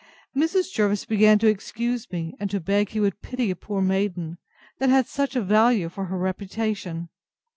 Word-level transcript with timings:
Mrs. 0.35 0.73
Jervis 0.73 1.05
began 1.05 1.37
to 1.37 1.47
excuse 1.47 2.11
me, 2.11 2.33
and 2.39 2.49
to 2.49 2.59
beg 2.59 2.89
he 2.89 2.99
would 2.99 3.21
pity 3.21 3.51
a 3.51 3.55
poor 3.55 3.83
maiden, 3.83 4.39
that 4.79 4.89
had 4.89 5.05
such 5.05 5.35
a 5.35 5.41
value 5.43 5.89
for 5.89 6.05
her 6.05 6.17
reputation. 6.17 7.09